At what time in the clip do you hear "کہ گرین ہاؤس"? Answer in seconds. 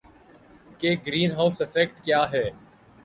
0.79-1.61